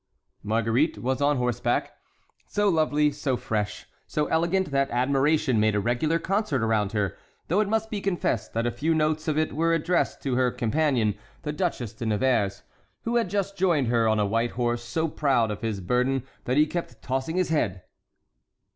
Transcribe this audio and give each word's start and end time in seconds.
Marguerite 0.41 0.97
was 0.97 1.21
on 1.21 1.37
horseback—so 1.37 2.67
lovely, 2.69 3.11
so 3.11 3.37
fresh, 3.37 3.85
so 4.07 4.25
elegant 4.25 4.71
that 4.71 4.89
admiration 4.89 5.59
made 5.59 5.75
a 5.75 5.79
regular 5.79 6.17
concert 6.17 6.63
around 6.63 6.93
her, 6.93 7.15
though 7.49 7.59
it 7.59 7.69
must 7.69 7.91
be 7.91 8.01
confessed 8.01 8.53
that 8.53 8.65
a 8.65 8.71
few 8.71 8.95
notes 8.95 9.27
of 9.27 9.37
it 9.37 9.53
were 9.53 9.75
addressed 9.75 10.23
to 10.23 10.33
her 10.33 10.49
companion, 10.49 11.13
the 11.43 11.53
Duchesse 11.53 11.93
de 11.93 12.07
Nevers, 12.07 12.63
who 13.03 13.17
had 13.17 13.29
just 13.29 13.55
joined 13.55 13.89
her 13.89 14.07
on 14.07 14.19
a 14.19 14.25
white 14.25 14.53
horse 14.53 14.81
so 14.83 15.07
proud 15.07 15.51
of 15.51 15.61
his 15.61 15.79
burden 15.79 16.23
that 16.45 16.57
he 16.57 16.65
kept 16.65 17.03
tossing 17.03 17.35
his 17.35 17.49
head. 17.49 17.83